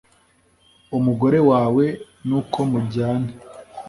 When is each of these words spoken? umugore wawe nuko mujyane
umugore 0.97 1.39
wawe 1.51 1.85
nuko 2.27 2.59
mujyane 2.71 3.31